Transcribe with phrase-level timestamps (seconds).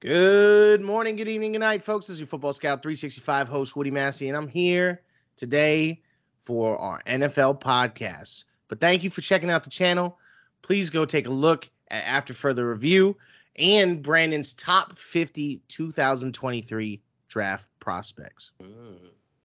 [0.00, 2.06] Good morning, good evening, good night, folks.
[2.06, 5.00] This is your Football Scout 365 host, Woody Massey, and I'm here
[5.36, 6.02] today
[6.42, 8.44] for our NFL podcast.
[8.68, 10.18] But thank you for checking out the channel.
[10.60, 13.16] Please go take a look at After Further Review
[13.58, 18.52] and Brandon's top 50 2023 draft prospects.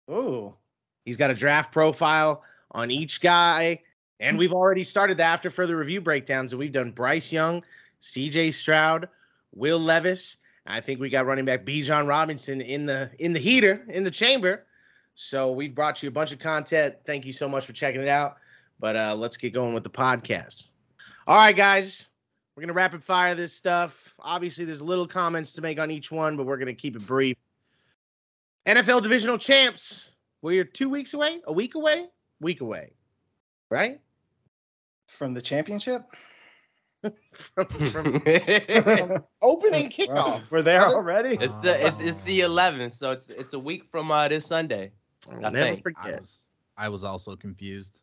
[0.07, 0.55] Oh,
[1.07, 2.43] He's got a draft profile
[2.73, 3.81] on each guy,
[4.21, 6.53] and we've already started the After Further Review breakdowns.
[6.53, 7.65] And we've done Bryce Young,
[8.03, 9.09] CJ Stroud,
[9.57, 10.37] Will Levis.
[10.67, 14.11] I think we got running back Bijan Robinson in the in the heater in the
[14.11, 14.67] chamber.
[15.15, 16.97] So we've brought you a bunch of content.
[17.07, 18.37] Thank you so much for checking it out.
[18.79, 20.71] But uh, let's get going with the podcast.
[21.27, 22.09] All right, guys,
[22.55, 24.15] we're gonna rapid fire this stuff.
[24.21, 27.39] Obviously, there's little comments to make on each one, but we're gonna keep it brief.
[28.67, 30.13] NFL divisional champs.
[30.43, 32.07] We're two weeks away, a week away,
[32.41, 32.93] week away,
[33.71, 34.01] right?
[35.17, 36.03] from the championship?
[37.31, 40.43] From, from, from opening kickoff.
[40.51, 41.37] We're there already.
[41.41, 44.93] It's the it's, it's the 11th, so it's it's a week from uh, this Sunday.
[45.31, 45.79] I'll I never think.
[45.97, 46.21] I forget.
[46.21, 46.45] was,
[46.77, 48.01] I was also confused.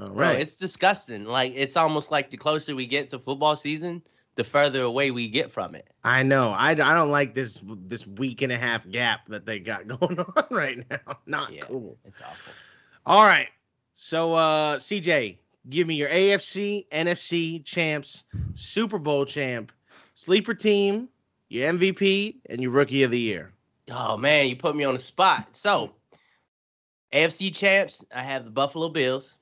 [0.00, 0.40] All Bro, right.
[0.40, 1.24] it's disgusting.
[1.24, 4.02] Like it's almost like the closer we get to football season,
[4.34, 5.86] the further away we get from it.
[6.02, 6.50] I know.
[6.50, 10.18] I, I don't like this this week and a half gap that they got going
[10.18, 11.18] on right now.
[11.26, 11.62] Not Yeah.
[11.66, 11.96] cool.
[12.04, 12.52] It's awful.
[13.06, 13.48] All right.
[13.94, 19.72] So uh CJ, give me your AFC, NFC champs, Super Bowl champ,
[20.14, 21.08] sleeper team,
[21.48, 23.52] your MVP, and your rookie of the year.
[23.90, 25.48] Oh man, you put me on the spot.
[25.52, 25.92] So,
[27.12, 29.36] AFC champs, I have the Buffalo Bills.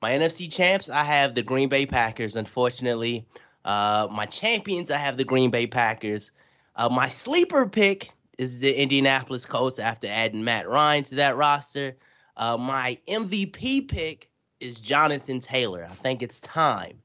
[0.00, 2.36] My NFC champs, I have the Green Bay Packers.
[2.36, 3.26] Unfortunately,
[3.64, 6.30] uh, my champions, I have the Green Bay Packers.
[6.76, 11.96] Uh, my sleeper pick is the Indianapolis Colts after adding Matt Ryan to that roster.
[12.36, 14.30] Uh, my MVP pick
[14.60, 15.86] is Jonathan Taylor.
[15.88, 16.98] I think it's time.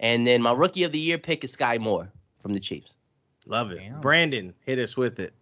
[0.00, 2.94] And then my rookie of the year pick is Skyy Moore from the Chiefs.
[3.46, 3.78] Love it.
[3.78, 4.00] Damn.
[4.00, 5.34] Brandon, hit us with it.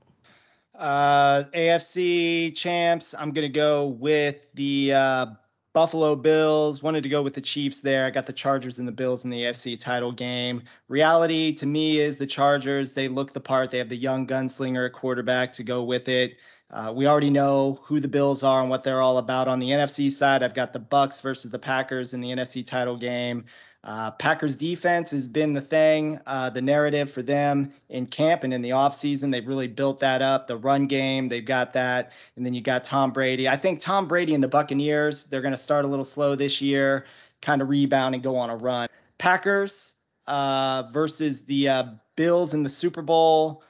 [0.74, 3.14] Uh, AFC champs.
[3.14, 5.26] I'm gonna go with the uh,
[5.72, 6.82] Buffalo Bills.
[6.82, 8.06] Wanted to go with the Chiefs there.
[8.06, 10.62] I got the Chargers and the Bills in the AFC title game.
[10.88, 12.92] Reality to me is the Chargers.
[12.92, 13.70] They look the part.
[13.70, 16.36] They have the young gunslinger at quarterback to go with it.
[16.70, 19.46] Uh, we already know who the Bills are and what they're all about.
[19.46, 22.96] On the NFC side, I've got the Bucks versus the Packers in the NFC title
[22.96, 23.44] game.
[23.84, 28.52] Uh, Packers defense has been the thing, uh, the narrative for them in camp and
[28.52, 29.30] in the offseason.
[29.30, 30.48] They've really built that up.
[30.48, 32.10] The run game, they've got that.
[32.34, 33.48] And then you got Tom Brady.
[33.48, 36.60] I think Tom Brady and the Buccaneers, they're going to start a little slow this
[36.60, 37.06] year,
[37.42, 38.88] kind of rebound and go on a run.
[39.18, 39.94] Packers
[40.26, 41.84] uh, versus the uh,
[42.16, 43.62] Bills in the Super Bowl.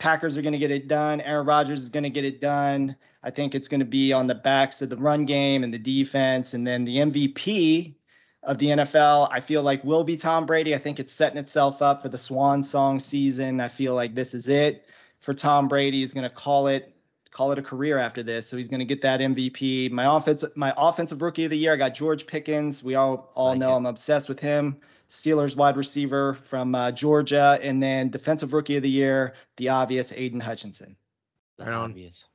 [0.00, 1.20] Packers are going to get it done.
[1.20, 2.96] Aaron Rodgers is going to get it done.
[3.22, 5.78] I think it's going to be on the backs of the run game and the
[5.78, 6.54] defense.
[6.54, 7.94] And then the MVP
[8.42, 10.74] of the NFL, I feel like will be Tom Brady.
[10.74, 13.60] I think it's setting itself up for the swan song season.
[13.60, 14.86] I feel like this is it
[15.20, 15.98] for Tom Brady.
[15.98, 16.96] He's going to call it
[17.30, 18.48] call it a career after this.
[18.48, 19.90] So he's going to get that MVP.
[19.90, 22.82] My offense my offensive rookie of the year, I got George Pickens.
[22.82, 23.76] We all all Like know it.
[23.76, 24.78] I'm obsessed with him.
[25.10, 30.12] Steelers wide receiver from uh, Georgia, and then defensive rookie of the year, the obvious
[30.12, 30.96] Aidan Hutchinson.
[31.58, 31.90] Not Right on.
[31.90, 32.26] obvious.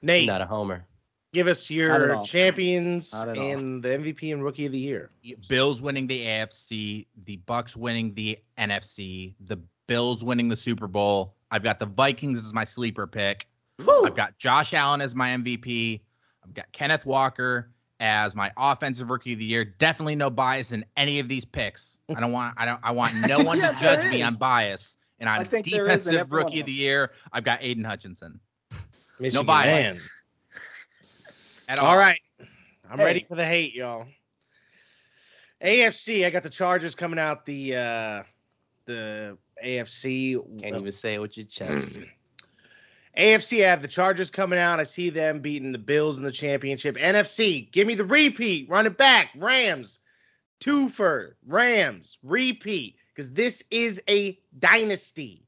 [0.00, 0.86] Nate, Not a homer.
[1.34, 3.50] give us your champions Not all.
[3.50, 5.10] and the MVP and rookie of the year.
[5.48, 9.58] Bills winning the AFC, the Bucks winning the NFC, the
[9.88, 11.34] Bills winning the Super Bowl.
[11.50, 13.48] I've got the Vikings as my sleeper pick.
[13.80, 16.00] I've got Josh Allen as my MVP.
[16.44, 19.64] I've got Kenneth Walker as my offensive rookie of the year.
[19.64, 22.00] Definitely no bias in any of these picks.
[22.08, 24.32] I don't want I don't I want no one Yeah, to judge there me on
[24.32, 24.38] is.
[24.38, 24.96] bias.
[25.20, 27.84] And I'm think there is in defensive rookie of of the year, I've got Aidan
[27.84, 28.40] Hutchinson.
[29.20, 29.96] Michigan bias.
[29.96, 30.00] man.
[31.68, 32.20] At All right.
[32.90, 33.04] I'm Hey.
[33.04, 34.06] ready for the hate, y'all.
[35.62, 38.22] AFC, I got the Chargers coming out the uh
[38.86, 40.36] the AFC.
[40.60, 41.86] Can't even say it with your chest.
[43.20, 44.80] AFC, I have the Chargers coming out.
[44.80, 46.96] I see them beating the Bills in the championship.
[46.96, 48.68] NFC, give me the repeat.
[48.70, 49.28] Run it back.
[49.36, 50.00] Rams,
[50.58, 51.34] twofer.
[51.46, 52.96] Rams, repeat.
[53.14, 55.44] Because this is a dynasty.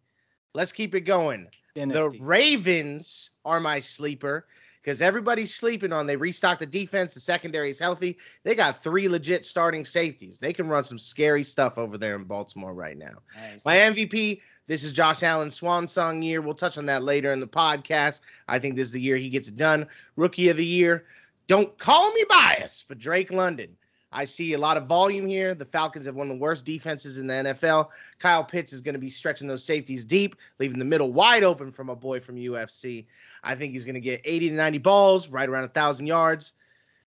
[0.52, 1.48] Let's keep it going.
[1.74, 2.18] Dynasty.
[2.18, 4.46] The Ravens are my sleeper
[4.82, 6.06] because everybody's sleeping on.
[6.06, 7.14] They restocked the defense.
[7.14, 8.18] The secondary is healthy.
[8.42, 10.38] They got three legit starting safeties.
[10.38, 13.22] They can run some scary stuff over there in Baltimore right now.
[13.34, 13.64] Nice.
[13.64, 14.42] My MVP.
[14.68, 16.40] This is Josh Allen's swan song year.
[16.40, 18.20] We'll touch on that later in the podcast.
[18.48, 19.86] I think this is the year he gets it done.
[20.16, 21.04] Rookie of the year.
[21.48, 23.76] Don't call me biased, but Drake London.
[24.12, 25.54] I see a lot of volume here.
[25.54, 27.88] The Falcons have one of the worst defenses in the NFL.
[28.18, 31.72] Kyle Pitts is going to be stretching those safeties deep, leaving the middle wide open
[31.72, 33.06] from a boy from USC.
[33.42, 36.52] I think he's going to get 80 to 90 balls, right around a 1,000 yards.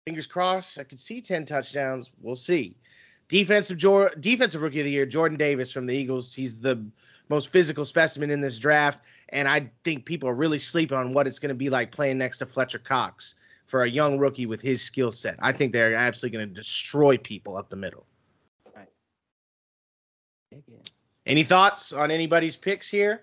[0.05, 0.81] Fingers crossed.
[0.81, 2.11] I could see 10 touchdowns.
[2.21, 2.77] We'll see.
[3.29, 3.79] Defensive
[4.21, 6.33] defensive rookie of the year, Jordan Davis from the Eagles.
[6.33, 6.85] He's the
[7.29, 9.01] most physical specimen in this draft.
[9.31, 12.19] And I think people are really sleeping on what it's going to be like playing
[12.19, 13.35] next to Fletcher Cox
[13.67, 15.35] for a young rookie with his skill set.
[15.41, 18.07] I think they're absolutely going to destroy people up the middle.
[18.77, 18.87] Nice.
[21.27, 23.23] Any thoughts on anybody's picks here?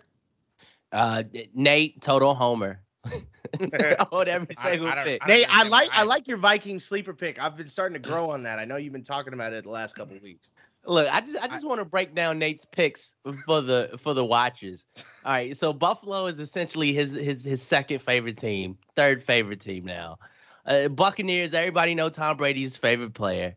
[0.92, 1.24] Uh,
[1.54, 2.82] Nate, total homer.
[3.10, 3.18] on
[4.28, 5.22] every I- single I don't- pick.
[5.24, 7.42] I Nate, I like I like your Viking sleeper pick.
[7.42, 8.60] I've been starting to grow on that.
[8.60, 10.50] I know you've been talking about it the last couple of weeks.
[10.86, 13.16] Look, I just I just want to break down Nate's picks
[13.46, 14.84] for the for the watchers.
[15.24, 19.86] All right, so Buffalo is essentially his his his second favorite team, third favorite team
[19.86, 20.20] now.
[20.66, 23.56] Uh, Buccaneers, everybody know Tom Brady's favorite player.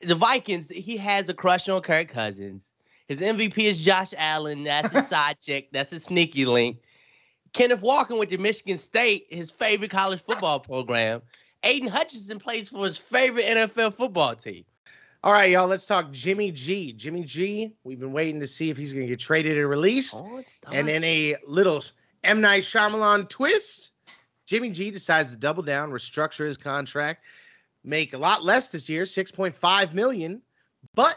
[0.00, 2.66] The Vikings, he has a crush on Kirk Cousins.
[3.06, 4.64] His MVP is Josh Allen.
[4.64, 5.68] That's a side chick.
[5.72, 6.78] That's a sneaky link.
[7.52, 11.22] Kenneth Walker went to Michigan State, his favorite college football program.
[11.62, 14.64] Aidan Hutchinson plays for his favorite NFL football team.
[15.24, 15.66] All right, y'all.
[15.66, 16.92] Let's talk Jimmy G.
[16.92, 17.74] Jimmy G.
[17.82, 20.16] We've been waiting to see if he's going to get traded or released.
[20.18, 21.82] Oh, it's And in a little
[22.24, 23.92] M Night Shyamalan twist,
[24.44, 27.24] Jimmy G decides to double down, restructure his contract,
[27.84, 30.42] make a lot less this year, six point five million,
[30.94, 31.16] but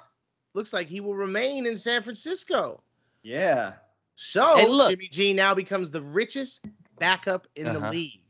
[0.54, 2.82] looks like he will remain in San Francisco.
[3.24, 3.74] Yeah.
[4.16, 4.90] So Hey, look.
[4.92, 6.62] Jimmy G now becomes the richest
[6.98, 7.90] backup in the Uh-huh.
[7.90, 8.22] league.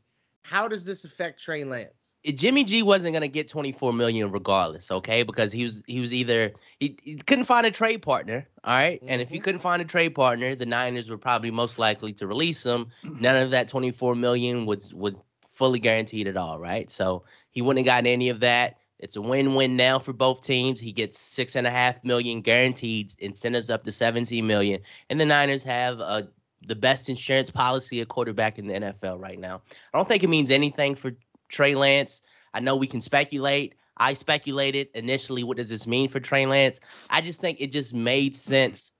[0.42, 2.14] How does this affect Trey Lance?
[2.24, 5.22] Jimmy G wasn't gonna get 24 million regardless, okay?
[5.22, 9.00] Because he was he was either he, he couldn't find a trade partner, all right?
[9.06, 9.42] And if he Mhm.
[9.44, 12.88] couldn't find a trade partner, the Niners were probably most likely to release him.
[13.20, 15.14] None of that 24 million was was
[15.54, 16.90] fully guaranteed at all, right?
[16.90, 18.76] So he wouldn't have gotten any of that.
[19.00, 20.80] It's a win-win now for both teams.
[20.80, 25.24] He gets six and a half million guaranteed, incentives up to 17 million, and the
[25.26, 26.22] Niners have uh,
[26.66, 29.62] the best insurance policy at quarterback in the NFL right now.
[29.94, 31.12] I don't think it means anything for
[31.48, 32.20] Trey Lance.
[32.54, 33.74] I know we can speculate.
[33.96, 36.80] I speculated initially, what does this mean for Trey Lance?
[37.10, 38.92] I just think it just made sense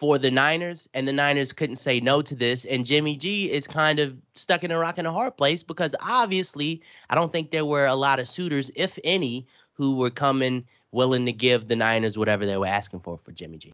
[0.00, 2.64] for the Niners, and the Niners couldn't say no to this.
[2.64, 5.94] And Jimmy G is kind of stuck in a rock and a hard place because
[6.00, 6.80] obviously,
[7.10, 11.26] I don't think there were a lot of suitors, if any, who were coming willing
[11.26, 13.72] to give the Niners whatever they were asking for for Jimmy G.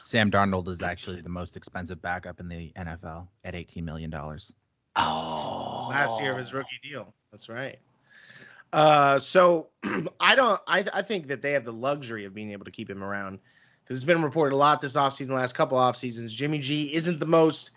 [0.00, 4.12] Sam Darnold is actually the most expensive backup in the NFL at $18 million.
[4.96, 5.57] Oh,
[5.88, 7.12] last year of his rookie deal.
[7.30, 7.78] That's right.
[8.72, 9.68] Uh, so
[10.20, 10.60] I don't.
[10.66, 13.38] I I think that they have the luxury of being able to keep him around
[13.82, 16.32] because it's been reported a lot this offseason, the last couple off seasons.
[16.32, 17.70] Jimmy G isn't the most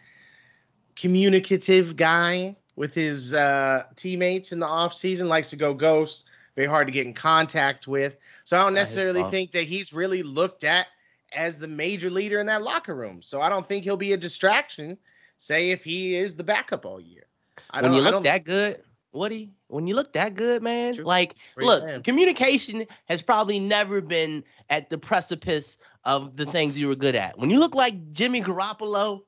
[0.95, 5.27] communicative guy with his uh, teammates in the offseason.
[5.27, 6.25] Likes to go ghost.
[6.55, 8.17] Very hard to get in contact with.
[8.43, 10.87] So I don't necessarily think that he's really looked at
[11.33, 13.21] as the major leader in that locker room.
[13.21, 14.97] So I don't think he'll be a distraction.
[15.37, 17.23] Say if he is the backup all year.
[17.71, 17.97] I when don't.
[17.97, 18.81] you I look don't that good,
[19.13, 21.05] Woody, when you look that good, man, True.
[21.05, 22.03] like Great look, man.
[22.03, 27.37] communication has probably never been at the precipice of the things you were good at.
[27.37, 29.21] When you look like Jimmy Garoppolo,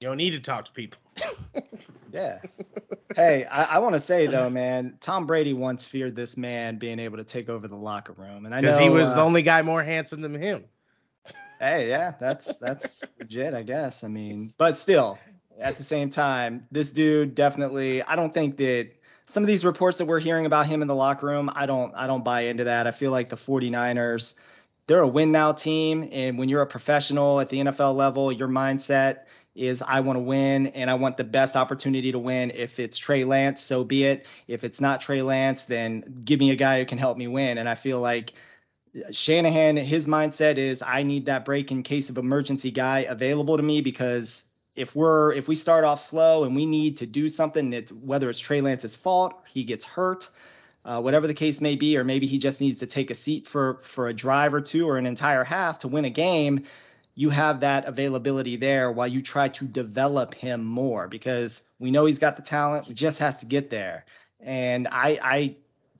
[0.00, 0.98] You don't need to talk to people.
[2.12, 2.40] Yeah.
[3.14, 6.98] hey, I, I want to say though, man, Tom Brady once feared this man being
[6.98, 9.20] able to take over the locker room, and I know Because he was uh, the
[9.22, 10.64] only guy more handsome than him.
[11.60, 14.02] Hey, yeah, that's that's legit, I guess.
[14.02, 15.18] I mean, but still,
[15.60, 18.02] at the same time, this dude definitely.
[18.02, 18.90] I don't think that
[19.26, 21.94] some of these reports that we're hearing about him in the locker room, I don't
[21.94, 22.86] I don't buy into that.
[22.86, 24.34] I feel like the 49ers,
[24.86, 28.48] they're a win now team, and when you're a professional at the NFL level, your
[28.48, 29.20] mindset
[29.54, 32.50] is I want to win and I want the best opportunity to win.
[32.54, 34.26] If it's Trey Lance, so be it.
[34.48, 37.58] If it's not Trey Lance, then give me a guy who can help me win.
[37.58, 38.32] And I feel like
[39.10, 43.62] Shanahan, his mindset is I need that break in case of emergency guy available to
[43.62, 44.44] me because
[44.80, 48.30] if we're if we start off slow and we need to do something, it's whether
[48.30, 50.28] it's Trey Lance's fault, he gets hurt,
[50.86, 53.46] uh, whatever the case may be, or maybe he just needs to take a seat
[53.46, 56.64] for for a drive or two or an entire half to win a game.
[57.14, 62.06] You have that availability there while you try to develop him more because we know
[62.06, 62.86] he's got the talent.
[62.86, 64.06] He just has to get there.
[64.40, 65.56] And I I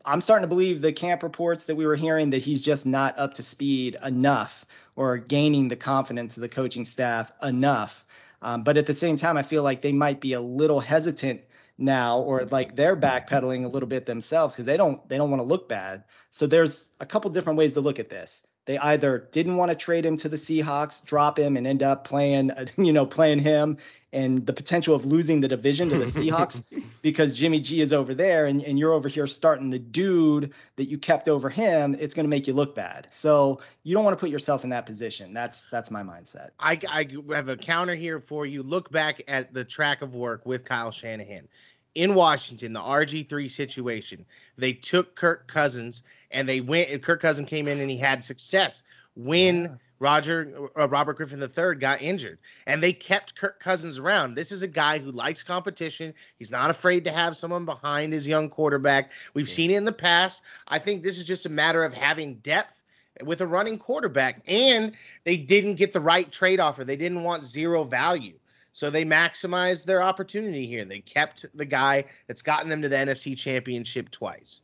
[0.06, 3.18] I'm starting to believe the camp reports that we were hearing that he's just not
[3.18, 4.64] up to speed enough
[4.96, 8.06] or gaining the confidence of the coaching staff enough.
[8.42, 11.42] Um, but at the same time, I feel like they might be a little hesitant
[11.78, 15.40] now, or like they're backpedaling a little bit themselves because they don't they don't want
[15.42, 16.04] to look bad.
[16.30, 18.46] So there's a couple different ways to look at this.
[18.70, 22.04] They either didn't want to trade him to the Seahawks, drop him, and end up
[22.04, 23.78] playing, uh, you know, playing him,
[24.12, 26.62] and the potential of losing the division to the Seahawks
[27.02, 30.84] because Jimmy G is over there and, and you're over here starting the dude that
[30.84, 33.08] you kept over him, it's going to make you look bad.
[33.10, 35.34] So you don't want to put yourself in that position.
[35.34, 36.50] That's that's my mindset.
[36.60, 38.62] I, I have a counter here for you.
[38.62, 41.48] Look back at the track of work with Kyle Shanahan.
[41.96, 44.24] In Washington, the RG3 situation,
[44.56, 48.22] they took Kirk Cousins and they went, and Kirk Cousins came in and he had
[48.24, 48.82] success
[49.16, 54.34] when Roger uh, Robert Griffin III got injured, and they kept Kirk Cousins around.
[54.34, 56.14] This is a guy who likes competition.
[56.38, 59.10] He's not afraid to have someone behind his young quarterback.
[59.34, 59.54] We've Yeah.
[59.54, 60.42] seen it in the past.
[60.68, 62.82] I think this is just a matter of having depth
[63.24, 64.92] with a running quarterback, and
[65.24, 66.82] they didn't get the right trade offer.
[66.84, 68.38] They didn't want zero value.
[68.72, 70.84] So they maximized their opportunity here.
[70.84, 74.60] They kept the guy that's gotten them to the NFC Championship twice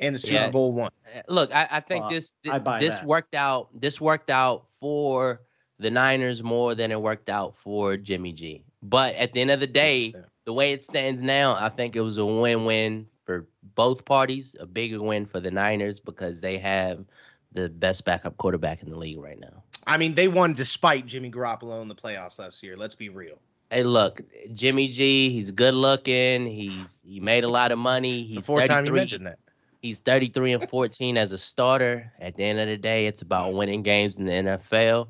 [0.00, 0.50] and the Super Yeah.
[0.50, 0.90] Bowl one.
[1.14, 3.04] Uh, Look, I, I think Well, this thi- I this that.
[3.06, 3.68] worked out.
[3.78, 5.40] This worked out for
[5.78, 8.64] the Niners more than it worked out for Jimmy G.
[8.82, 10.24] But at the end of the day, 100%.
[10.44, 14.54] the way it stands now, I think it was a win-win for both parties.
[14.60, 17.04] A bigger win for the Niners because they have
[17.52, 19.62] the best backup quarterback in the league right now.
[19.86, 22.76] I mean, they won despite Jimmy Garoppolo in the playoffs last year.
[22.76, 23.38] Let's be real.
[23.70, 24.20] Hey, look,
[24.54, 25.30] Jimmy G.
[25.30, 26.46] He's good looking.
[26.46, 28.22] He's he made a lot of money.
[28.26, 28.98] It's He's the fourth time you 33.
[29.00, 29.38] mentioned that.
[29.86, 32.12] He's 33 and 14 as a starter.
[32.20, 35.06] At the end of the day, it's about winning games in the NFL.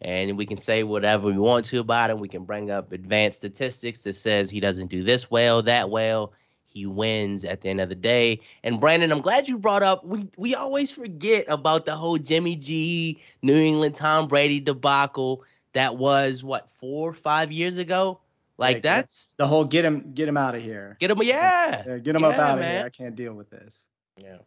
[0.00, 2.20] And we can say whatever we want to about him.
[2.20, 6.32] We can bring up advanced statistics that says he doesn't do this well, that well.
[6.64, 8.38] He wins at the end of the day.
[8.62, 10.04] And Brandon, I'm glad you brought up.
[10.04, 15.96] We we always forget about the whole Jimmy G, New England Tom Brady debacle that
[15.96, 18.20] was what four, or five years ago.
[18.58, 20.96] Like get- that's The whole get him get him out of here.
[21.00, 21.20] get him.
[21.22, 22.84] Yeah, Yeah, get him up Yeah, out of here.
[22.84, 23.88] I can't deal with this.
[24.16, 24.38] Yeah.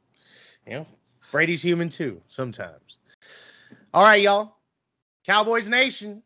[0.68, 0.88] You know,
[1.32, 2.98] Brady's human too, sometimes.
[3.94, 4.58] All right, y'all.
[5.26, 6.24] Cowboys Nation.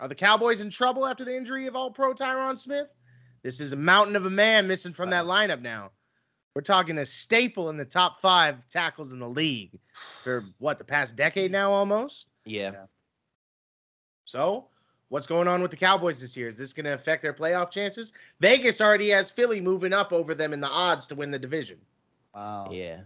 [0.00, 2.88] Are the Cowboys in trouble after the injury of all pro Tyron Smith?
[3.42, 5.90] This is a mountain of a man missing from that lineup now.
[6.54, 9.78] We're talking a staple in the top five tackles in the league
[10.24, 12.28] for what, the past decade now almost?
[12.72, 12.86] yeah.
[14.24, 14.66] So,
[15.08, 16.48] what's going on with the Cowboys this year?
[16.48, 18.12] Is this going to affect their playoff chances?
[18.40, 21.78] Vegas already has Philly moving up over them in the odds to win the division.
[22.36, 22.68] Wow.
[22.70, 23.00] Yeah.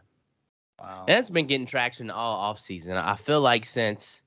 [0.80, 1.04] Wow.
[1.06, 3.00] And it's been getting traction all offseason.
[3.00, 4.22] I feel like since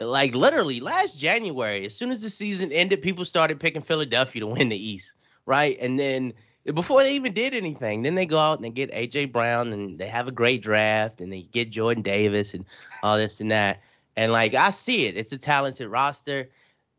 [0.00, 4.46] like literally last January, as soon as the season ended, people started picking Philadelphia to
[4.46, 5.14] win the East,
[5.46, 5.78] right?
[5.80, 6.34] And then
[6.74, 9.98] before they even did anything, then they go out and they get AJ Brown and
[9.98, 12.66] they have a great draft and they get Jordan Davis and
[13.02, 13.80] all this and that.
[14.16, 16.50] And like I see it, it's a talented roster.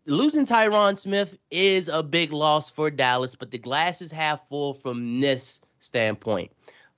[0.05, 4.73] Losing Tyron Smith is a big loss for Dallas, but the glass is half full
[4.73, 6.51] from this standpoint.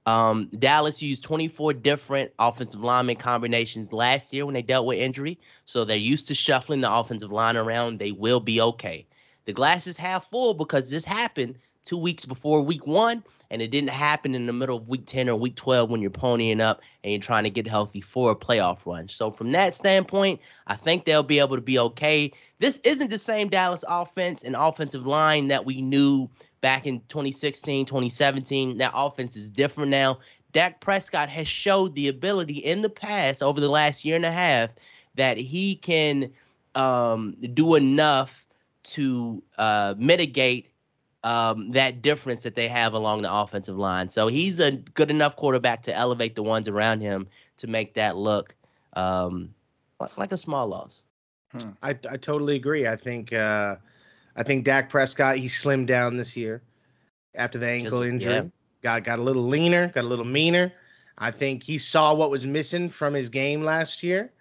[0.05, 5.39] Um, Dallas used 24 different offensive lineman combinations last year when they dealt with injury.
[5.65, 7.99] So they're used to shuffling the offensive line around.
[7.99, 9.07] They will be okay.
[9.45, 13.69] The glass is half full because this happened two weeks before week one, and it
[13.69, 16.81] didn't happen in the middle of week 10 or week 12 when you're ponying up
[17.03, 19.07] and you're trying to get healthy for a playoff run.
[19.07, 22.31] So, from that standpoint, I think they'll be able to be okay.
[22.59, 26.27] This isn't the same Dallas offense and offensive line that we knew
[26.65, 28.79] back in 2016, 2017.
[28.79, 30.17] That offense is different now.
[30.51, 34.31] Dak Prescott has showed the ability in the past, over the last year and a
[34.31, 34.71] half,
[35.13, 36.31] that he can
[36.73, 38.47] um, do enough
[38.85, 40.71] to uh, mitigate
[41.23, 44.09] um, that difference that they have along the offensive line.
[44.09, 48.17] So he's a good enough quarterback to elevate the ones around him to make that
[48.17, 48.55] look
[48.93, 49.53] um,
[50.17, 51.03] like- a small loss.
[51.83, 52.87] I, I totally agree.
[52.87, 53.75] I think uh,
[54.35, 56.61] I think Dak Prescott he slimmed down this year
[57.35, 58.33] after the ankle Just- injury.
[58.33, 58.43] yeah.
[58.81, 60.71] Got got a little leaner, got a little meaner.
[61.17, 64.31] I think he saw what was missing from his game last year,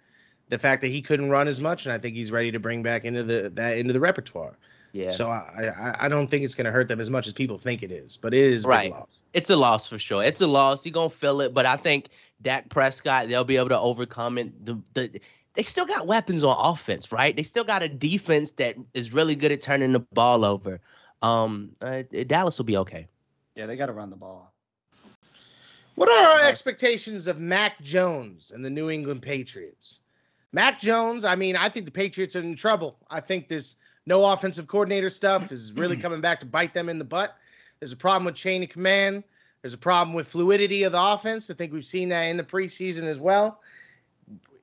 [0.49, 2.83] the fact that he couldn't run as much, and I think he's ready to bring
[2.83, 4.57] back into the that into the repertoire.
[4.91, 5.09] Yeah.
[5.09, 7.57] So I, I I don't think it's going to hurt them as much as people
[7.57, 8.91] think it is, but it is a big Right.
[8.91, 9.07] loss.
[9.33, 10.23] it's a loss for sure.
[10.23, 10.85] It's a loss.
[10.85, 12.09] You're gonna feel it, but I think
[12.43, 14.65] Dak Prescott they'll be able to overcome it.
[14.65, 15.19] The, the
[15.55, 17.35] they still got weapons on offense, right?
[17.35, 20.79] They still got a defense that is really good at turning the ball over.
[21.21, 23.07] Um, uh, Dallas will be okay.
[23.55, 24.51] Yeah, they got to run the ball.
[25.95, 29.99] What are our expectations of Mac Jones and the New England Patriots?
[30.51, 32.97] Mac Jones, I mean, I think the Patriots are in trouble.
[33.09, 36.99] I think this no offensive coordinator stuff is really coming back to bite them in
[36.99, 37.35] the butt.
[37.79, 39.23] There's a problem with chain of command.
[39.61, 41.49] There's a problem with fluidity of the offense.
[41.49, 43.61] I think we've seen that in the preseason as well.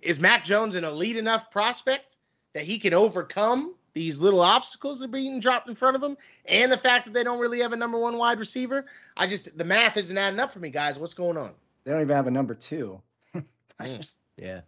[0.03, 2.17] Is Mac Jones an elite enough prospect
[2.55, 6.17] that he can overcome these little obstacles that are being dropped in front of him
[6.47, 8.85] and the fact that they don't really have a number one wide receiver?
[9.17, 10.99] I just, the math isn't adding up for me, guys.
[10.99, 11.53] What's going on?
[11.85, 13.01] They don't even have a number two.
[13.35, 13.41] I
[13.89, 13.97] Mm.
[13.99, 14.63] just- Yeah.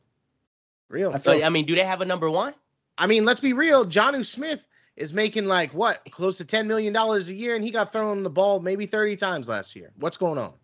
[0.89, 1.11] Real.
[1.13, 2.55] I So feel- I mean, do they have a number one?
[2.97, 3.85] I mean, let's be real.
[3.85, 7.73] Jonnu Smith is making like what, close to ten million dollars a year, and he
[7.73, 9.91] got thrown the ball maybe thirty times last year.
[9.99, 10.55] What's going on?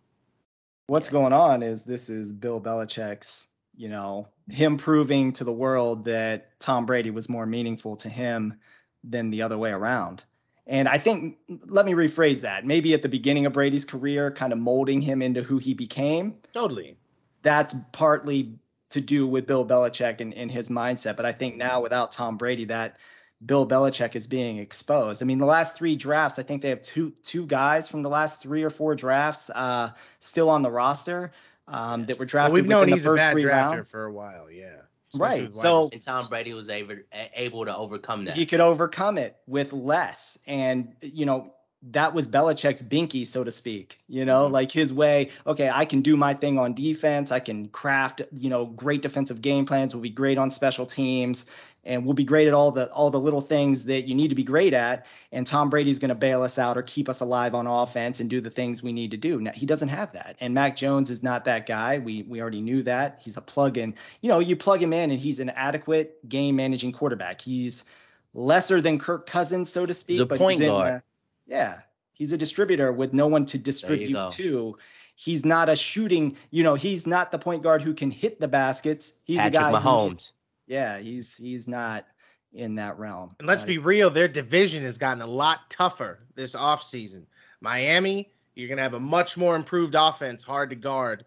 [0.86, 3.46] what's going on is this is Bill Belichick's,
[3.80, 8.60] you know, him proving to the world that Tom Brady was more meaningful to him
[9.02, 10.22] than the other way around.
[10.66, 12.66] And I think, let me rephrase that.
[12.66, 16.34] Maybe at the beginning of Brady's career, kind of molding him into who he became.
[16.52, 16.98] Totally.
[17.40, 18.58] That's partly
[18.90, 21.16] to do with Bill Belichick and, and his mindset.
[21.16, 22.98] But I think now without Tom Brady, that
[23.46, 25.22] Bill Belichick is being exposed.
[25.22, 28.10] I mean, the last three drafts, I think they have two two guys from the
[28.10, 31.32] last three or four drafts uh, still on the roster
[31.68, 32.52] um, that were drafted.
[32.52, 33.90] Well, we've known within he's the a bad three drafter rounds.
[33.90, 34.50] for a while.
[34.50, 34.82] Yeah.
[35.14, 36.94] Right, Especially with so- And Tom Brady was able
[37.34, 38.36] able to overcome that.
[38.36, 40.38] he could overcome it with less.
[40.46, 41.52] And, you know,
[41.82, 43.98] that was Belichick's binky, so to speak.
[44.06, 44.52] You know, Mhm.
[44.52, 47.32] like his way, okay, I can do my thing on defense.
[47.32, 49.94] I can craft, you know, great defensive game plans.
[49.94, 51.46] We'll be great on special teams
[51.82, 54.34] and we'll be great at all the all the little things that you need to
[54.34, 55.06] be great at.
[55.32, 58.28] And Tom Brady's going to bail us out or keep us alive on offense and
[58.28, 59.40] do the things we need to do.
[59.40, 60.36] Now, he doesn't have that.
[60.40, 61.96] And Mac Jones is not that guy.
[61.98, 63.20] We we already knew that.
[63.22, 63.94] He's a plug-in.
[64.20, 67.40] You know, you plug him in and he's an adequate game managing quarterback.
[67.40, 67.86] He's
[68.34, 70.20] lesser than Kirk Cousins, so to speak.
[70.20, 71.02] a but point he's in guard.
[71.50, 71.80] The- yeah,
[72.14, 74.78] he's a distributor with no one to distribute to.
[75.16, 78.48] He's not a shooting, you know, he's not the point guard who can hit the
[78.48, 79.12] baskets.
[79.24, 80.32] He's Patrick a guy who's- Mahomes.
[80.66, 82.06] yeah, he's he's not
[82.54, 83.34] in that realm.
[83.38, 87.24] And let's Uh, be real, their division has gotten a lot tougher this offseason.
[87.60, 91.24] Miami, you're going to have a much more improved offense, hard to guard.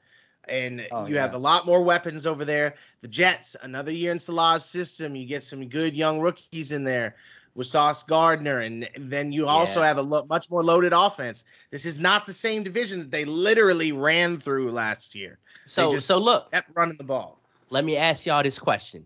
[0.50, 2.74] And Oh, you have a lot more weapons over there.
[3.00, 7.16] The Jets, another year in Salah's system, you get some good young rookies in there
[7.56, 8.60] with Sauce Gardner.
[8.60, 9.88] And then you also Yeah.
[9.88, 11.44] have a lo- much more loaded offense.
[11.72, 15.40] This is not the same division that they literally ran through last year.
[15.66, 17.40] So just- so look, Kept running the ball.
[17.70, 19.06] let me ask y'all this question.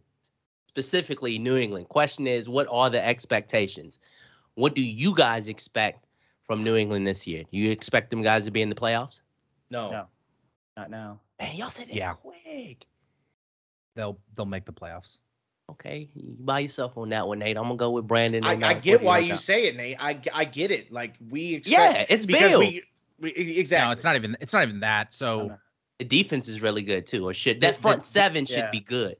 [0.68, 1.90] Specifically, New England.
[1.90, 4.00] Question is, what are the expectations?
[4.56, 6.06] What do you guys expect
[6.46, 7.44] from New England this year?
[7.52, 9.22] Do you expect them guys to be in the playoffs?
[9.70, 9.90] No.
[9.92, 10.08] No.
[10.78, 11.20] not now.
[11.40, 12.14] Man, y'all said it Yeah.
[12.14, 12.86] quick.
[13.96, 15.18] They'll they'll make the playoffs.
[15.70, 17.58] Okay, you by yourself on that one, Nate.
[17.58, 18.44] I'm gonna go with Brandon.
[18.46, 19.98] I, I get why you say it, Nate.
[20.00, 20.92] I, I get it.
[20.94, 22.60] Like we expect Yeah, it's because Bill.
[22.60, 22.84] we,
[23.20, 23.86] we exactly.
[23.88, 25.14] No, it's not even it's not even that.
[25.14, 25.58] So.
[26.00, 28.70] The defense is really good too, or should that front the- seven should yeah.
[28.70, 29.18] be good.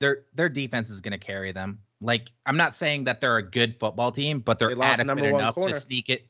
[0.00, 1.78] their their defense is going to carry them.
[2.00, 5.02] Like I'm not saying that they're a good football team, but they're They lost the
[5.02, 5.74] adequate number one enough corner.
[5.74, 6.26] to sneak it.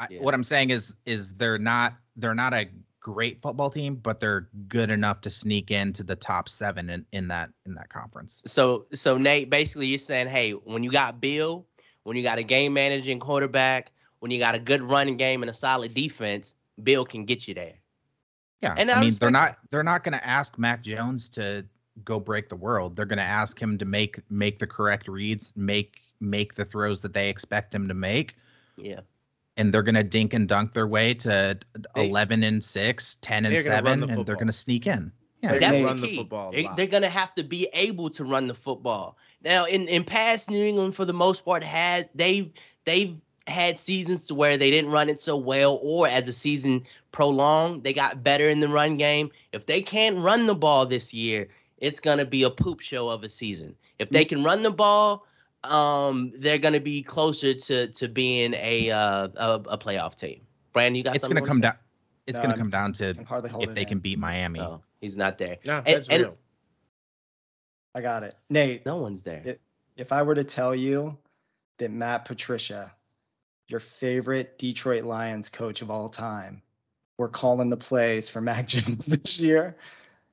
[0.00, 0.22] I, Yeah.
[0.22, 2.66] What I'm saying is is they're not they're not a
[3.06, 7.28] great football team, but they're good enough to sneak into the top seven in, in
[7.28, 8.42] that in that conference.
[8.46, 11.64] So so Nate, basically you're saying, hey, when you got Bill,
[12.02, 15.50] when you got a game managing quarterback, when you got a good running game and
[15.50, 17.74] a solid defense, Bill can get you there.
[18.60, 21.64] Yeah, And I I mean they're not they're not going to ask Mac Jones to
[22.04, 22.96] go break the world.
[22.96, 27.02] They're going to ask him to make make the correct reads, make make the throws
[27.02, 28.34] that they expect him to make.
[28.76, 29.02] Yeah.
[29.56, 31.58] And they're gonna dink and dunk their way to
[31.94, 34.86] They- 11 and 6 10 and They're gonna run 7 the and they're gonna sneak
[34.86, 36.16] in yeah They're That's gonna run the the key.
[36.16, 36.52] football.
[36.52, 39.16] They, they're gonna have to be able to run the football.
[39.42, 42.52] Now, in in past New England, for the most part, had they
[42.84, 43.16] they've
[43.46, 47.84] had seasons to where they didn't run it so well, or as the season prolonged,
[47.84, 49.30] they got better in the run game.
[49.52, 53.22] If they can't run the ball this year, it's gonna be a poop show of
[53.22, 53.74] a season.
[53.98, 54.30] If they mm.
[54.30, 55.26] can run the ball,
[55.64, 60.40] um, they're gonna be closer to to being a uh, a, a playoff team.
[60.72, 61.62] Brandon, you got it's something gonna to come say?
[61.62, 61.76] down
[62.26, 63.86] it's No, gonna I'm come s- down to Can hardly hold if they in.
[63.88, 65.56] can beat miami No, he's not there.
[65.66, 66.36] no, and- that's and- real.
[67.94, 68.34] I got it.
[68.50, 69.42] Nate, No one's there.
[69.44, 69.60] It-
[69.96, 71.16] if I were to tell you
[71.78, 72.92] that Matt Patricia,
[73.68, 76.60] your favorite Detroit Lions coach of all time,
[77.16, 79.76] were calling the plays for Mac Jones this year,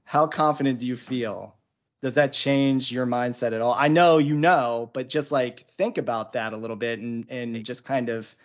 [0.03, 1.55] how confident do you feel?
[2.03, 3.73] Does that change your mindset at all?
[3.73, 7.65] I know you know, but just like think about that a little bit and and
[7.65, 8.35] just kind of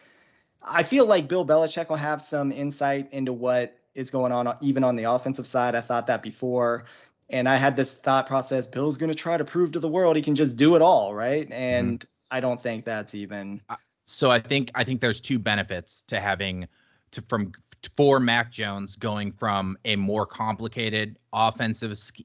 [0.62, 4.84] I feel like Bill Belichick will have some insight into what is going on even
[4.84, 5.74] on the offensive side.
[5.74, 6.84] I thought that before.
[7.30, 10.16] And I had this thought process Bill's going to try to prove to the world
[10.16, 11.44] he can just do it all, right?
[11.44, 11.52] Mm-hmm.
[11.52, 13.60] And I don't think that's even
[14.08, 16.66] so i think i think there's two benefits to having
[17.10, 17.52] to from
[17.96, 22.22] for mac jones going from a more complicated offensive sch-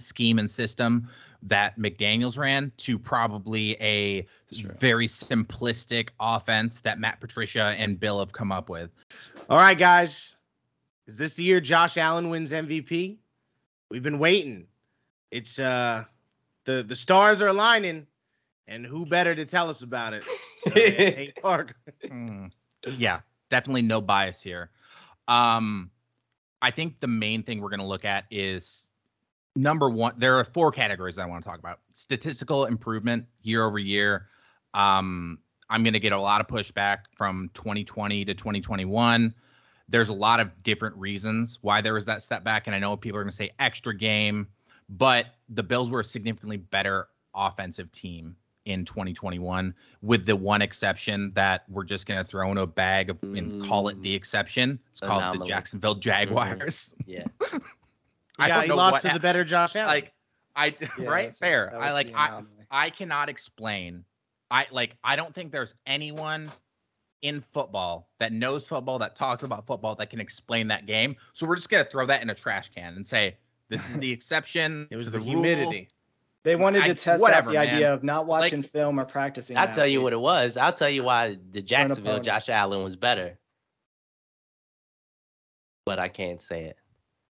[0.00, 1.08] scheme and system
[1.42, 4.72] that mcdaniels ran to probably a Sure.
[4.80, 8.90] very simplistic offense that matt patricia and bill have come up with
[9.50, 10.36] All right, guys.
[11.06, 13.18] Is this the year Josh Allen wins MVP?
[13.90, 14.66] We've been waiting.
[15.30, 16.04] It's uh
[16.64, 18.06] the the stars are aligning,
[18.68, 20.24] and who better to tell us about it?
[20.64, 21.74] than Nate Parker.
[22.04, 22.50] Mm,
[22.96, 24.70] yeah, definitely no bias here.
[25.28, 25.90] Um,
[26.60, 28.90] I think the main thing we're going to look at is
[29.56, 30.14] number one.
[30.18, 34.28] There are four categories I want to talk about: statistical improvement year over year.
[34.72, 39.34] Um, I'm going to get a lot of pushback from 2020 to 2021.
[39.88, 43.18] There's a lot of different reasons why there was that setback, and I know people
[43.18, 44.48] are going to say extra game,
[44.88, 51.32] but the Bills were a significantly better offensive team in 2021 with the one exception
[51.34, 54.78] that we're just going to throw in a bag of and call it the exception.
[54.90, 56.94] It's called the Jacksonville Jaguars.
[57.06, 57.24] Yeah.
[58.38, 59.88] I Yeah, he lost what to hap- the better Josh Allen.
[59.88, 60.12] like
[60.56, 61.74] I Yeah, right fair.
[61.76, 62.42] I like I.
[62.70, 64.04] I cannot explain.
[64.50, 66.50] I like I don't think there's anyone
[67.22, 71.16] in football that knows football that talks about football that can explain that game.
[71.32, 73.36] So we're just gonna throw that in a trash can and say
[73.68, 74.88] this is the exception.
[74.90, 75.28] it was to the, rule.
[75.28, 75.88] humidity.
[76.44, 77.74] They wanted I- to test whatever, out the man.
[77.74, 79.56] idea of not Like- watching film or practicing.
[79.56, 80.04] I'll that tell you week.
[80.04, 80.56] what it was.
[80.56, 82.20] I'll tell you why the Jacksonville.
[82.20, 83.38] Josh Allen was better.
[85.86, 86.76] But I can't say it.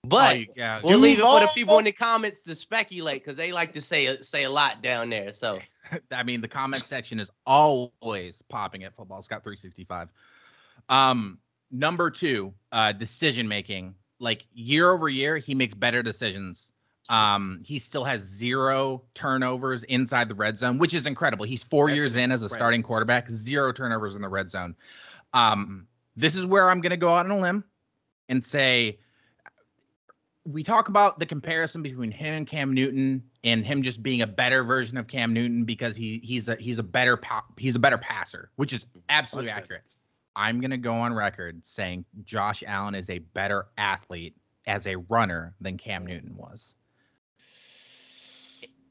[0.05, 3.23] Oh, But you- yeah, we'll leave it for the people in the comments to speculate
[3.23, 5.33] because they like to say a- say a lot down there.
[5.33, 5.61] So
[6.13, 10.09] I mean, the comment section is always popping at Football Scout 365.
[10.89, 11.39] Um,
[11.71, 13.95] number two, uh, decision making.
[14.21, 16.73] Like year over year, he makes better decisions.
[17.11, 21.45] Um, he still has zero turnovers inside the red zone, which is incredible.
[21.45, 24.77] He's four That's years in as a starting quarterback, zero turnovers in the red zone.
[25.35, 27.65] Um, this is where I'm going to go out on a limb
[28.29, 29.01] and say
[30.45, 34.27] we talk about the comparison between him and Cam Newton and him just being a
[34.27, 37.81] better version of Cam Newton because he he's a he's a better pa- he's a
[37.81, 39.63] better passer, which is absolutely better.
[39.63, 39.83] accurate.
[40.37, 44.37] I'm going to go on record saying Josh Allen is a better athlete
[44.69, 46.77] as a runner than Cam Newton was.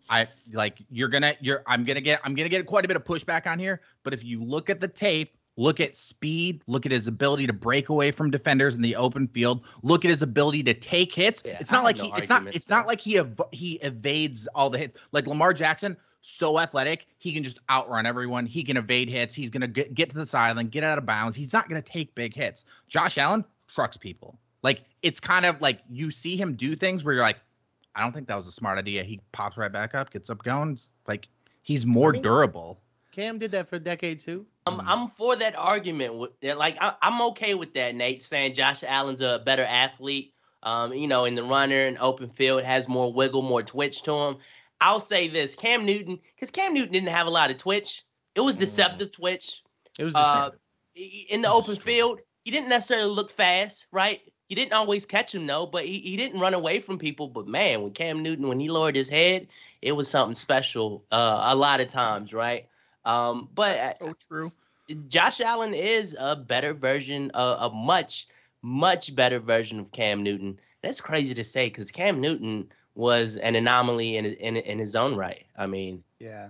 [0.10, 3.04] I like you're gonna you're I'm gonna get I'm gonna get quite a bit of
[3.04, 6.91] pushback on here, but if you look at the tape, look at speed, look at
[6.91, 10.63] his ability to break away from defenders in the open field, look at his ability
[10.63, 11.43] to take hits.
[11.45, 14.48] Yeah, it's not like no he it's not it's not like he ev- he evades
[14.56, 15.00] all the hits.
[15.12, 18.45] Like Lamar Jackson, so athletic, he can just outrun everyone.
[18.45, 19.36] He can evade hits.
[19.36, 21.36] He's gonna get, get to the sideline, get out of bounds.
[21.36, 22.63] He's not gonna take big hits.
[22.88, 24.39] Josh Allen trucks people.
[24.63, 27.38] Like it's kind of like you see him do things where you're like,
[27.95, 29.04] I don't think that was a smart idea.
[29.04, 30.71] He pops right back up, gets up going.
[30.73, 31.28] It's like
[31.63, 32.80] he's more mean- durable.
[33.12, 34.45] Cam did that for a decade too.
[34.67, 34.84] I'm Mm.
[34.86, 36.13] I'm for that argument.
[36.15, 37.95] With like I, I'm okay with that.
[37.95, 40.34] Nate saying Josh Allen's a better athlete.
[40.62, 44.13] Um, you know, in the runner and open field has more wiggle, more twitch to
[44.13, 44.38] him.
[44.80, 48.04] I'll say this: Cam Newton, because Cam Newton didn't have a lot of twitch.
[48.36, 48.60] It was Mm.
[48.60, 49.63] deceptive twitch.
[49.97, 50.60] It was deceptive.
[50.95, 51.84] Uh, in the open true.
[51.84, 54.21] field, he didn't necessarily look fast, right?
[54.50, 57.28] You didn't always catch him though, but he, he didn't run away from people.
[57.30, 59.48] But man, when Cam Newton, when he lowered his head,
[59.82, 61.06] it was something special.
[61.12, 62.68] Uh, a lot of times, right?
[63.06, 64.52] Um, but uh, so true.
[65.08, 68.28] Josh Allen is a better version, a, a much,
[68.62, 70.60] much better version of Cam Newton.
[70.82, 75.16] That's crazy to say because Cam Newton was an anomaly in, in in his own
[75.16, 75.46] right.
[75.58, 76.50] I mean, Yeah.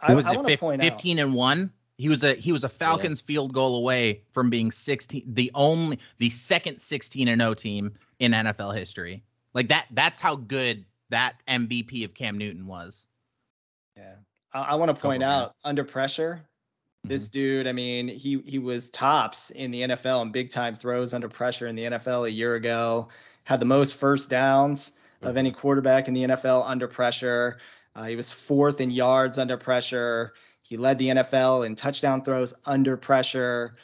[0.00, 0.36] I, was I it?
[0.36, 1.02] want to Fif- point out.
[1.02, 1.72] 15 and 1.
[1.96, 5.98] He was a he was a Falcons field goal away from being 16 the only
[6.18, 9.22] the second 16 and 0 team in NFL history.
[9.54, 13.06] Like that that's how good that MVP of Cam Newton was.
[13.96, 14.16] Yeah.
[14.52, 16.44] I, I want to point out under pressure,
[17.04, 21.12] this dude, I mean, he he was tops in the NFL and big time throws
[21.12, 23.08] under pressure in the NFL a year ago.
[23.44, 27.58] Had the most first downs of any quarterback in the NFL under pressure.
[27.94, 30.32] Uh, he was fourth in yards under pressure.
[30.64, 33.76] He led the NFL in touchdown throws under pressure.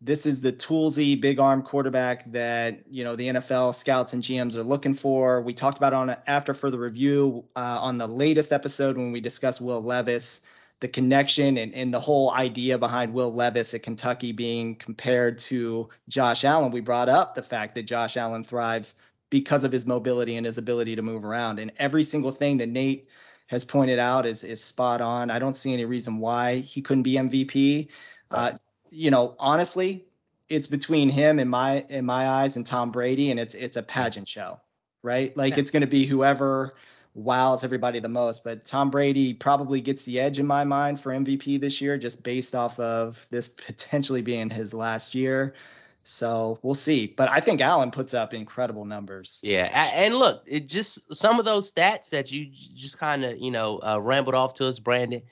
[0.00, 4.56] This is the toolsy big arm quarterback that you know the NFL scouts and GMs
[4.56, 5.42] are looking for.
[5.42, 9.20] We talked about it on after further review uh, on the latest episode when we
[9.20, 10.40] discussed Will Levis,
[10.80, 15.90] the connection and, and the whole idea behind Will Levis at Kentucky being compared to
[16.08, 16.72] Josh Allen.
[16.72, 18.94] We brought up the fact that Josh Allen thrives
[19.28, 21.58] because of his mobility and his ability to move around.
[21.58, 23.06] And every single thing that Nate
[23.52, 25.30] has pointed out is is spot on.
[25.30, 27.88] I don't see any reason why he couldn't be MVP.
[28.30, 28.52] Uh,
[28.88, 30.06] you know, honestly,
[30.48, 33.82] it's between him and my in my eyes and Tom Brady, and it's it's a
[33.82, 34.58] pageant show,
[35.02, 35.36] right?
[35.36, 35.60] Like Yeah.
[35.60, 36.74] it's going to be whoever
[37.14, 38.42] wows everybody the most.
[38.42, 42.22] But Tom Brady probably gets the edge in my mind for MVP this year, just
[42.22, 45.52] based off of this potentially being his last year.
[46.04, 47.06] So we'll see.
[47.06, 49.40] But I think Allen puts up incredible numbers.
[49.42, 49.90] yeah.
[49.94, 53.80] And look, it just some of those stats that you just kind of you know
[53.82, 55.22] uh, rambled off to us, Brandon.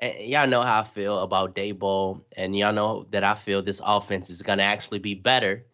[0.00, 3.80] And y'all know how I feel about Daboll, and y'all know that I feel this
[3.84, 5.64] offense is gonna actually be better.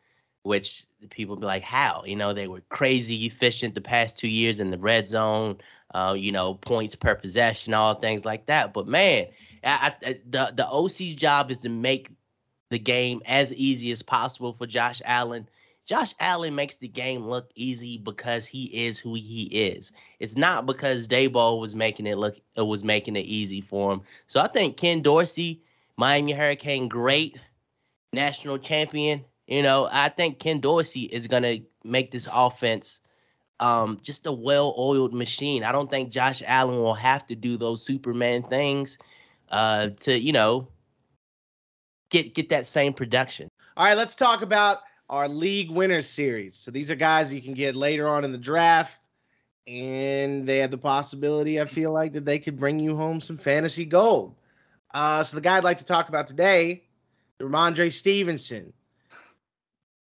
[0.43, 2.03] Which people be like, how?
[2.07, 5.59] You know, they were crazy efficient the past two years in the red zone.
[5.95, 8.75] Uh, you know, points per possession, all things like that.
[8.75, 9.27] But man,
[9.63, 12.09] I, I, the the OC's job is to make
[12.75, 15.49] the game as easy as possible for Josh Allen.
[15.87, 19.93] Josh Allen makes the game look easy because he is who he is.
[20.19, 24.03] It's not because Daboll was making it look it was making it easy for him.
[24.27, 25.63] So I think Ken Dorsey,
[25.97, 27.39] Miami Hurricane great,
[28.13, 29.25] national champion.
[29.47, 33.01] You know, I think Ken Dorsey is gonna make this offense
[33.61, 35.65] um just a well-oiled machine.
[35.65, 38.99] I don't think Josh Allen will have to do those Superman things
[39.51, 40.69] uh to, you know,
[42.15, 43.49] get get that same production.
[43.77, 46.55] All right, let's talk about our league winners series.
[46.55, 49.09] So these are guys you can get later on in the draft,
[49.67, 51.61] and they have the possibility.
[51.61, 54.37] I feel like that they could bring you home some fantasy gold.
[54.95, 56.85] Uh, so the guy I'd like to talk about today,
[57.41, 58.73] Rhamondre Stevenson.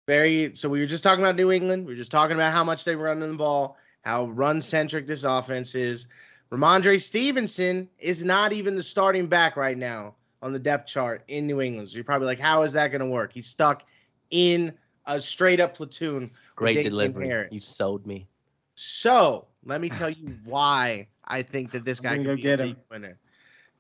[0.08, 0.54] Very.
[0.54, 1.86] So we were just talking about New England.
[1.86, 5.24] We were just talking about how much they run the ball, how run centric this
[5.24, 6.08] offense is.
[6.52, 11.48] Rhamondre Stevenson is not even the starting back right now on the depth chart in
[11.48, 11.90] New England.
[11.90, 13.32] So you're probably like, how is that going to work?
[13.34, 13.84] He's stuck
[14.32, 14.74] in
[15.06, 16.24] a straight up platoon.
[16.24, 17.48] with Great delivery.
[17.52, 18.28] You sold me.
[18.76, 22.60] So let me tell you why I think that this guy I'm can be get
[22.60, 22.70] a him.
[22.70, 23.18] league winner.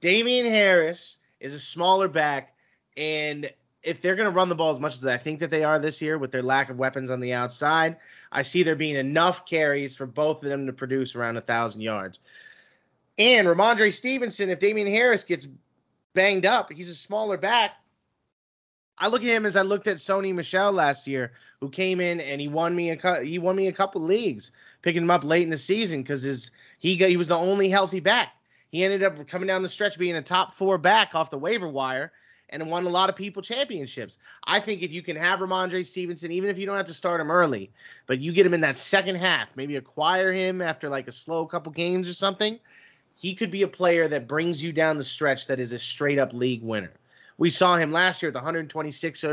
[0.01, 2.55] Damien Harris is a smaller back,
[2.97, 3.49] and
[3.83, 5.79] if they're going to run the ball as much as I think that they are
[5.79, 7.97] this year with their lack of weapons on the outside,
[8.31, 11.81] I see there being enough carries for both of them to produce around a thousand
[11.81, 12.19] yards.
[13.17, 15.47] And Rhamondre Stevenson, if Damien Harris gets
[16.15, 17.71] banged up, he's a smaller back.
[18.97, 22.21] I look at him as I looked at Sony Michel last year, who came in
[22.21, 24.51] and he won me a he won me a couple leagues,
[24.81, 27.69] picking him up late in the season because his he got, he was the only
[27.69, 28.29] healthy back.
[28.69, 31.67] He ended up coming down the stretch being a top four back off the waiver
[31.67, 32.11] wire
[32.49, 34.17] and won a lot of people championships.
[34.45, 37.19] I think if you can have Rhamondre Stevenson, even if you don't have to start
[37.19, 37.71] him early,
[38.05, 41.45] but you get him in that second half, maybe acquire him after like a slow
[41.45, 42.59] couple games or something,
[43.15, 46.19] he could be a player that brings you down the stretch that is a straight
[46.19, 46.91] up league winner.
[47.37, 49.25] We saw him last year at the 126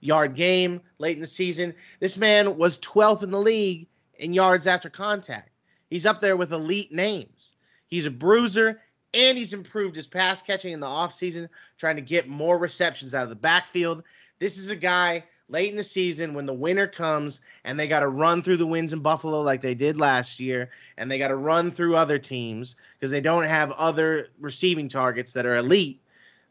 [0.00, 1.74] yard game late in the season.
[2.00, 3.86] This man was 12th in the league
[4.18, 5.50] in yards after contact.
[5.90, 7.54] He's up there with elite names.
[7.86, 8.80] He's a bruiser
[9.14, 13.22] and he's improved his pass catching in the offseason, trying to get more receptions out
[13.22, 14.02] of the backfield.
[14.38, 18.00] This is a guy late in the season when the winter comes and they got
[18.00, 21.28] to run through the wins in Buffalo like they did last year, and they got
[21.28, 26.00] to run through other teams because they don't have other receiving targets that are elite.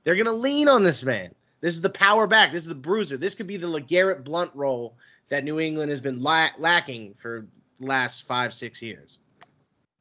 [0.04, 1.34] They're going to lean on this man.
[1.62, 2.52] This is the power back.
[2.52, 3.18] This is the bruiser.
[3.18, 4.96] This could be the LeGarrette Blunt role
[5.30, 7.48] that New England has been la- lacking for
[7.80, 9.20] last five, six years.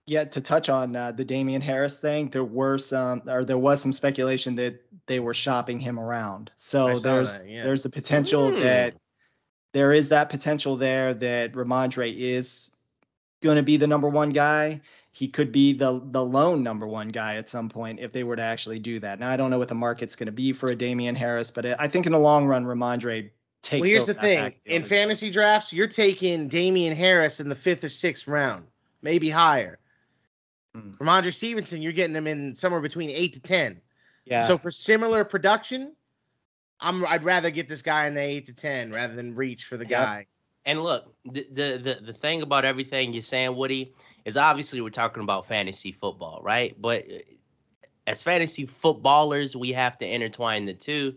[0.07, 3.81] Yeah, to touch on uh, the Damien Harris thing, there were some, or there was
[3.81, 6.51] some speculation that they were shopping him around.
[6.57, 7.63] So there's that, yeah.
[7.63, 8.61] there's the potential Hmm.
[8.61, 8.95] that
[9.73, 12.71] there is that potential there that Rhamondre is
[13.43, 14.81] going to be the number one guy.
[15.11, 18.37] He could be the the lone number one guy at some point if they were
[18.37, 19.21] to actually do that.
[19.21, 21.67] Now I don't know what the market's going to be for a Damien Harris, but
[21.81, 23.31] I think in the long run, Rhamondre
[23.63, 23.81] takes.
[23.81, 27.89] Well, here's the thing: in fantasy drafts, you're taking Damien Harris in the fifth or
[27.89, 28.65] sixth round,
[29.03, 29.79] maybe higher.
[30.75, 30.93] Hmm.
[30.95, 33.81] Rhamondre Stevenson, you're getting him in somewhere between eight to ten.
[34.25, 34.47] Yeah.
[34.47, 35.95] So for similar production,
[36.81, 39.77] I'm I'd rather get this guy in the eight to ten rather than reach for
[39.77, 39.99] the Yep.
[40.01, 40.27] guy.
[40.67, 43.93] And look, the, the the the thing about everything you're saying, Woody,
[44.25, 46.75] is obviously we're talking about fantasy football, right?
[46.81, 47.19] But uh,
[48.07, 51.15] as fantasy footballers, we have to intertwine the two.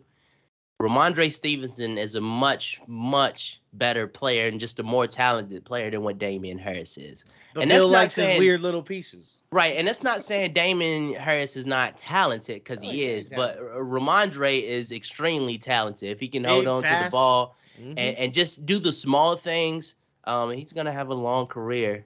[0.81, 6.03] Rhamondre Stevenson is a much, much better player and just a more talented player than
[6.03, 7.25] what Damien Harris is.
[7.55, 9.41] But And that's Bill likes his weird little pieces.
[9.51, 13.33] Right, and that's not saying Damon Harris is not talented because Oh, he he's is,
[13.35, 16.09] but Rhamondre is extremely talented.
[16.09, 17.11] If he can hold Big, on to the fast.
[17.11, 17.89] ball Mhm.
[17.97, 22.05] and, and just do the small things, um, he's gonna have a long career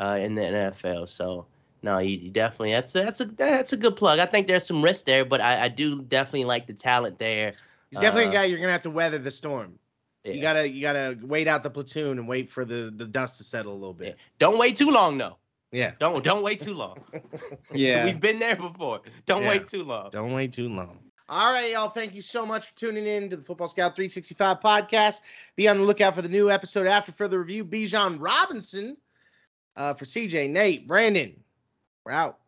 [0.00, 1.08] uh, in the NFL.
[1.08, 1.46] So
[1.82, 4.18] no, you, you definitely that's a, that's a that's a good plug.
[4.18, 7.54] I think there's some risk there, but I, I do definitely like the talent there.
[7.90, 9.78] He's definitely uh, a guy you're gonna have to weather the storm.
[10.24, 13.44] You gotta you gotta wait out the platoon and wait for the the dust to
[13.44, 14.10] settle a little Yeah.
[14.10, 14.18] bit.
[14.38, 15.38] Don't wait too long though.
[15.72, 15.92] Yeah.
[15.98, 16.98] Don't don't wait too long.
[17.72, 18.04] yeah.
[18.04, 19.00] We've been there before.
[19.26, 19.48] Don't Yeah.
[19.48, 20.10] wait too long.
[20.10, 20.98] Don't wait too long.
[21.28, 21.88] All right, y'all.
[21.88, 25.20] Thank you so much for tuning in to the Football Scout 365 podcast.
[25.54, 27.64] Be on the lookout for the new episode after further review.
[27.64, 28.96] Bijan Robinson
[29.76, 31.38] uh, for CJ, Nate, Brandon.
[32.04, 32.40] We're out.